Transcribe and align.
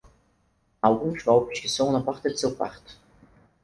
Há 0.81 0.87
alguns 0.87 1.21
golpes 1.21 1.59
que 1.59 1.69
soam 1.69 1.91
na 1.93 2.01
porta 2.01 2.27
do 2.27 2.35
seu 2.35 2.55
quarto. 2.55 2.97